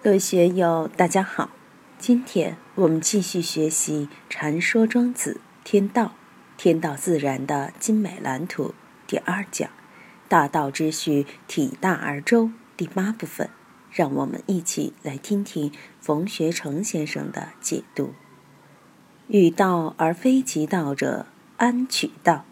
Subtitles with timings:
[0.00, 1.50] 各位学友，大家好。
[1.98, 6.04] 今天我们继续学习《禅说庄子天道》，
[6.56, 8.74] 天道自然的精美蓝图
[9.08, 9.68] 第二讲
[10.28, 13.50] “大道之序，体大而周”第八部分。
[13.90, 18.14] 让我们一起来听听冯学成先生的解读
[19.26, 21.26] ：“与道而非其道者，
[21.56, 22.44] 安取道？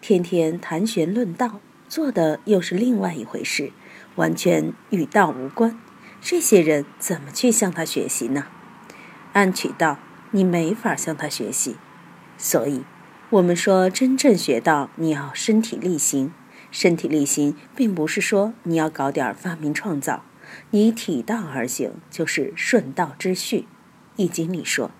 [0.00, 1.60] 天天谈玄论道，
[1.90, 3.70] 做的又是另外一回事，
[4.14, 5.78] 完全与道无关。”
[6.26, 8.46] 这些人怎么去向他学习呢？
[9.34, 9.98] 按取道，
[10.30, 11.76] 你没法向他学习。
[12.38, 12.82] 所以，
[13.28, 16.32] 我们说真正学道，你要身体力行。
[16.70, 20.24] 身体力行，并不是说你要搞点发明创造，
[20.70, 23.68] 你体道而行，就是顺道之序。
[24.16, 24.92] 易经里说：“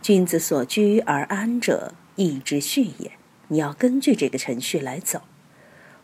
[0.00, 3.12] 君子所居而安者，义之序也。”
[3.48, 5.20] 你要根据这个程序来走。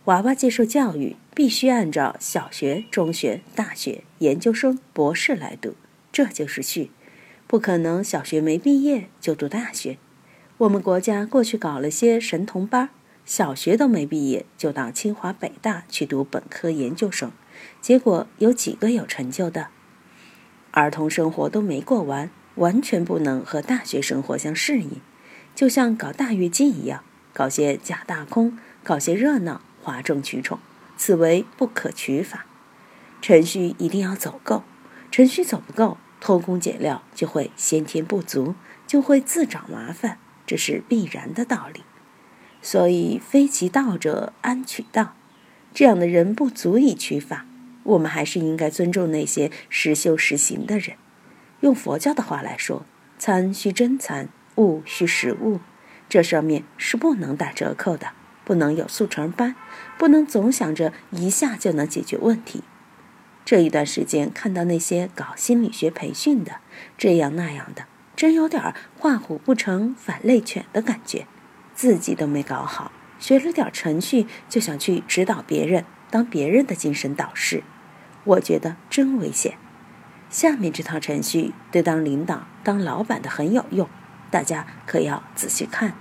[0.06, 5.74] 娃娃接受教育，必须按照小学、中学、大学、研究生、博士来读，
[6.12, 6.92] 这就是序。
[7.48, 9.98] 不可能小学没毕业就读大学。
[10.58, 12.90] 我们国家过去搞了些神童班，
[13.24, 17.32] 小学都没毕业就到清华北大去读本科、研究生，
[17.80, 19.70] 结果有几个有成就的？
[20.70, 25.00] 儿童生活都没过完，完全不能和大学生活相适应，
[25.56, 29.60] 就像搞大跃进一样，搞些假大空，搞些热闹。
[29.86, 30.58] 哗众取宠，
[30.96, 32.44] 此为不可取法。
[33.22, 34.64] 程序一定要走够，
[35.12, 41.84] 程序走不够，偷工减料就会先天不足，就会自找麻烦，这是必然的道理。
[42.60, 45.14] 所以，非其道者安取道？
[45.72, 47.46] 这样的人不足以取法。
[47.84, 50.96] 我们还是应该尊重那些实修实行的人。
[51.60, 52.84] 用佛教的话来说，
[53.20, 55.60] 参需真参，悟需实悟，
[56.08, 58.08] 这上面是不能打折扣的。
[58.46, 59.56] 不能有速成班，
[59.98, 62.62] 不能总想着一下就能解决问题。
[63.44, 66.60] 这一段时间看到那些搞心理学培训的，
[66.96, 71.26] 这样那样的，真有点画虎不成反类犬的感觉。
[71.74, 77.64] 自己都没搞好，学了点程序就想去指导别人，当别人的精神导师，
[78.24, 79.58] 我觉得真危险。
[80.30, 83.88] 下面这套程序对当领导、当老板的很有用，
[84.30, 85.94] 大家可要仔细看。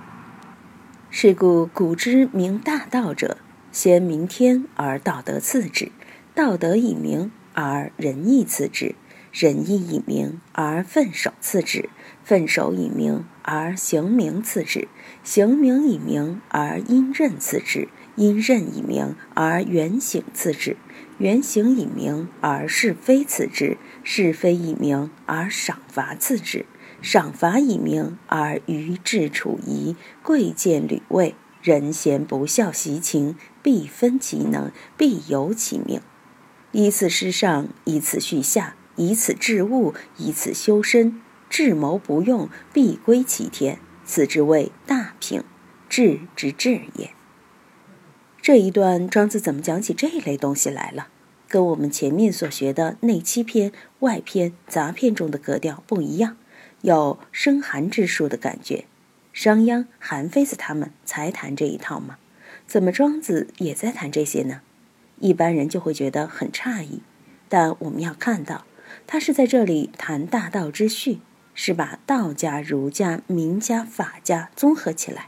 [1.18, 3.38] 是故古之明大道者，
[3.72, 5.92] 先明天而道德次之；
[6.34, 8.96] 道德以明而仁义次之；
[9.32, 11.88] 仁义以明而奋守次之；
[12.22, 14.90] 奋守以明而行名次之；
[15.24, 17.88] 行名以明而因任次之；
[18.18, 20.76] 因任以明而原形次之；
[21.18, 26.66] 原形以明而是非次之；是非以明而赏罚次之。
[27.06, 36.02] 赏罚以明而愚智处疑，贵贱履位，人贤不孝习情，必分其能，必由其命。
[36.72, 41.22] 以此施上，以此序下，以此治物，以此修身。
[41.48, 43.78] 智谋不用，必归其天。
[44.04, 45.44] 此之谓大平，
[45.88, 47.12] 智之治也。
[48.42, 51.10] 这一段，庄子怎么讲起这一类东西来了？
[51.48, 56.36] 跟我们前面所学的内七篇、外篇、杂篇中的格调不一样。
[56.86, 58.86] 有生寒之术的感觉，
[59.34, 62.18] 商鞅、韩非子他们才谈这一套吗？
[62.68, 64.62] 怎么庄子也在谈这些呢？
[65.20, 67.02] 一般人就会觉得很诧异。
[67.50, 68.68] 但我们要看到，
[69.08, 71.22] 他是在这里谈大道之序，
[71.56, 75.28] 是把道家、儒家、名家、法家综合起来，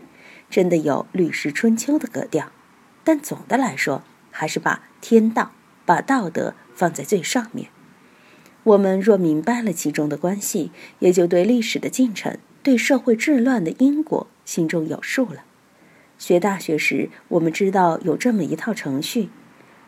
[0.51, 2.51] 真的有《吕氏春秋》的格调。
[3.03, 5.53] 但总的来说，还是把天道、
[5.87, 7.69] 把道德放在最上面。
[8.67, 15.45] 我们若明白了其中的关系，也就对历史的进程、对社会治乱的因果心中有数了。
[16.17, 19.29] 学大学时，我们知道有这么一套程序：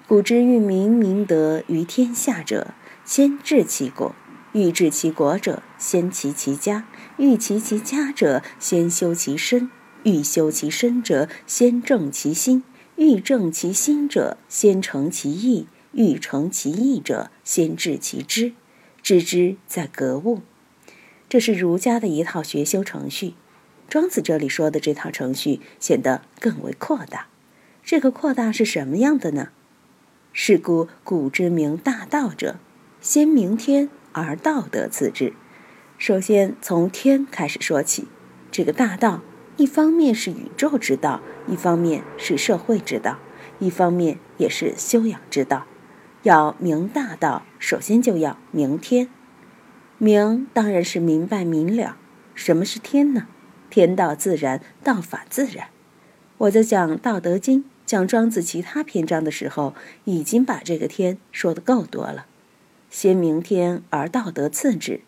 [0.07, 2.73] 古之欲明明德于天下者，
[3.03, 4.13] 先治其国；
[4.53, 6.83] 欲治其国者，先齐其家；
[7.17, 9.69] 欲齐其家者，先修其身；
[10.03, 12.63] 欲修其身者，先正其心；
[12.95, 18.53] 欲正其心者，先诚其意；欲诚其意者，先治其知。
[19.09, 20.41] 知之在格物，
[21.27, 23.33] 这是儒家的一套学修程序。
[23.87, 27.25] 庄子这里说的这套程序显得更为扩大。
[27.83, 29.49] 这个扩大是什么样的呢？
[30.31, 32.59] 是故古之明大道者，
[33.01, 35.33] 先明天而道德次之。
[35.97, 38.07] 首先从天开始说起。
[38.51, 39.23] 这个大道，
[39.57, 43.17] 一方面是宇宙之道，一方面是社会之道，
[43.57, 45.65] 一方面也是修养之道。
[46.23, 49.09] 要明大道，首先就要明天。
[49.97, 51.97] 明当然是明白明了。
[52.35, 53.27] 什么是天呢？
[53.69, 55.67] 天道自然，道法自然。
[56.37, 59.73] 我在讲《道德经》、讲庄子其他篇章的时候，
[60.05, 62.25] 已经把这个天说的够多了。
[62.89, 65.01] 先明天而道德次之。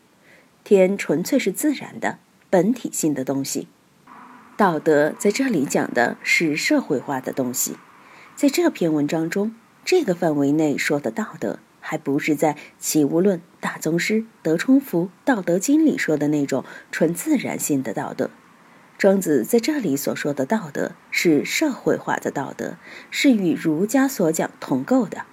[0.64, 2.20] 天纯粹是自然的、
[2.50, 3.68] 本体性的东西，
[4.56, 7.78] 道德在这里讲的是社会化的东西。
[8.36, 18.30] 在这篇文章中，这个范围内说的道德，还不是在《齐物论》《大宗师》《德充福》《道德经》里说的那种纯自然性的道德。
[18.98, 22.78] 庄子在这里所说的道德，是社会化的道德，
[23.10, 25.26] 是与儒家所讲同构的。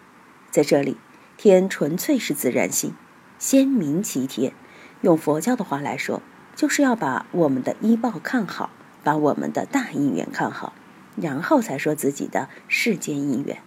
[0.50, 0.96] 在这里，
[1.36, 2.94] 天纯粹是自然性，
[3.38, 4.54] 先明其天。
[5.02, 6.22] 用佛教的话来说，
[6.56, 8.70] 就是要把我们的医报看好，
[9.04, 10.72] 把我们的大因缘看好，
[11.16, 13.58] 然后才说自己的世间因缘。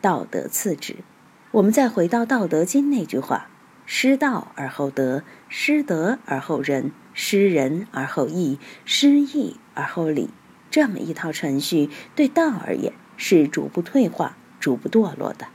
[0.00, 0.96] 道德次之。
[1.52, 3.48] 我们再回到《道德经》那句话
[3.86, 10.30] ：“失道而后德，失德而后仁，失仁而后义，失义而后礼。”
[10.70, 15.46] 这么一套程序，对道而言是逐步退化、逐步堕落的。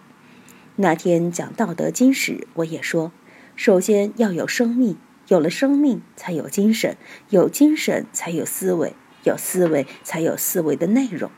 [0.78, 3.12] 那天讲《道德经》时，我也说。
[3.56, 4.98] 首先要有生命，
[5.28, 6.98] 有了生命才有精神，
[7.30, 11.30] 有精神才有思维，有思维才有思维的内容。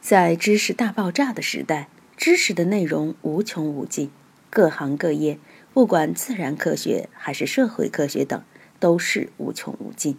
[0.00, 4.10] 在知识大爆炸的时代，知识的内容无穷无尽，
[4.48, 5.38] 各行各业，
[5.72, 8.42] 不管自然科学还是社会科学等，
[8.78, 10.18] 都是无穷无尽。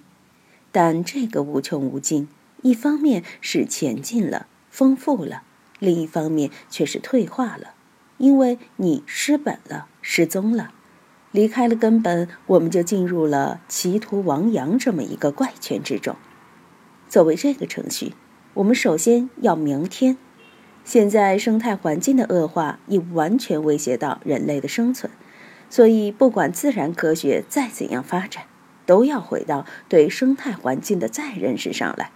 [0.71, 2.27] 但这个无穷无尽，
[2.62, 5.44] 一方面是前进了、丰富了，
[5.80, 7.74] 另一方面却是退化了，
[8.18, 10.74] 因为你失本了、失踪了。
[11.31, 16.15] 离开了根本，我们就进入了歧途亡羊这么一个怪圈之中。
[17.07, 18.13] 作为这个程序，
[18.56, 20.18] 我们首先要明天。
[20.86, 25.12] 现在生态环境的恶化已完全威胁到人类的生存，
[25.70, 28.44] 所以不管自然科学再怎样发展，
[28.86, 32.12] 都要回到对生态环境的再认识上来。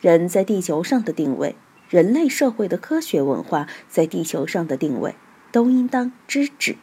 [0.00, 1.56] 人在地球上的定位，
[1.88, 5.16] 人类社会的科学文化在地球上的定位，
[5.50, 6.76] 都应当知止。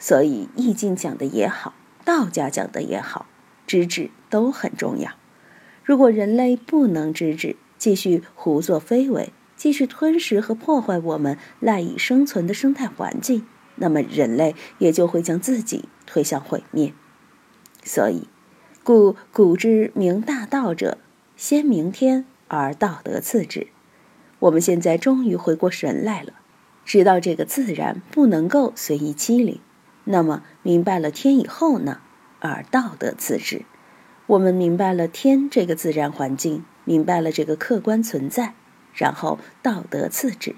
[0.00, 1.74] 所以，《易经》讲的也好，
[2.04, 3.26] 道家讲的也好，
[3.68, 5.12] 知止都很重要。
[5.84, 13.46] 如果人类不能知止，继续胡作非为，继续吞噬和破坏我们赖以生存的生态环境，
[13.76, 16.92] 那么人类也就会将自己推向毁灭。
[17.84, 18.28] 所以，
[18.82, 20.98] 故古之明大道者，
[21.36, 23.68] 先明天而道德次之。
[24.40, 26.32] 我们现在终于回过神来了，
[26.84, 29.60] 知道这个自然不能够随意欺凌。
[30.04, 32.00] 那么明白了天以后呢？
[32.40, 33.62] 而道德次之。
[34.26, 38.54] 我们明白了天这个自然环境，明白了这个客观存在，
[38.94, 40.56] 然后道德次之。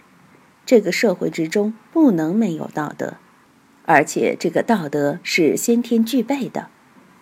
[0.67, 3.15] 这个社会之中不能没有道德，
[3.85, 6.69] 而且这个道德是先天具备的。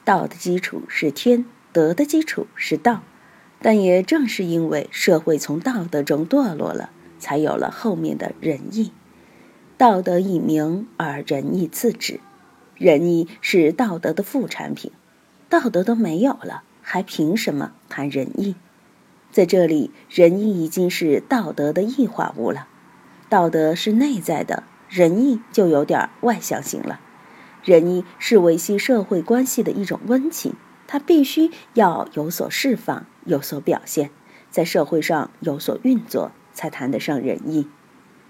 [0.05, 3.03] 道的基础是天，德的基础是道。
[3.64, 8.91] 但也正是因为社会从道德中堕落了，才有了后面的仁义。
[9.76, 12.19] 道德以明而仁义次之，
[12.75, 14.91] 仁义是道德的副产品，
[15.49, 18.56] 道德都没有了，还凭什么谈仁义？
[19.32, 22.69] 在这里，仁义已经是道德的异化物了。
[23.29, 27.00] 道德是内在的，仁义就有点外向型了。
[27.64, 30.55] 仁义是维系社会关系的一种温情，
[30.87, 34.11] 它必须要有所释放，有所表现，
[34.50, 37.67] 在社会上有所运作，才谈得上仁义。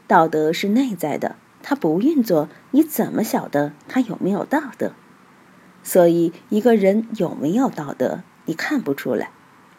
[0.06, 1.36] 道德是内在的。
[1.64, 4.94] 它不运作，你怎么晓得它有没有道德？
[5.84, 9.30] 所以，一个人有没有道德，你看不出来，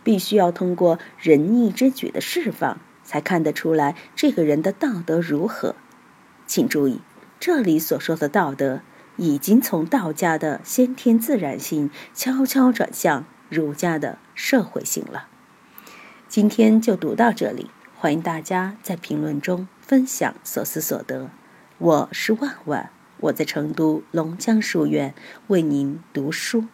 [0.04, 5.76] 必须要通过仁义之举的释放，才看得出来这个人的道德如何。
[6.46, 7.00] 请注意，
[7.40, 8.82] 这里所说的道德，
[9.18, 15.28] 已经从道家的先天自然性悄悄转向儒家的社会性了。
[16.28, 21.30] 今天就读到这里，欢迎大家在评论中分享所思所得。
[21.78, 25.14] 我是万万，我在成都龙江书院
[25.48, 26.66] 为您读书。